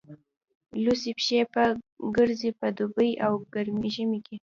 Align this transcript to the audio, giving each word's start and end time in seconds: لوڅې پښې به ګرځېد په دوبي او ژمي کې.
لوڅې 0.83 1.11
پښې 1.19 1.39
به 1.51 1.63
ګرځېد 2.15 2.53
په 2.61 2.67
دوبي 2.77 3.11
او 3.25 3.33
ژمي 3.93 4.19
کې. 4.25 4.35